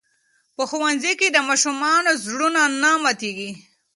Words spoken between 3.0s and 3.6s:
ماتېږي.